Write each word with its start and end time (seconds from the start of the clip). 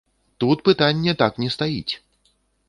Тут 0.43 0.63
пытанне 0.69 1.15
так 1.21 1.37
не 1.45 1.49
стаіць! 1.57 1.93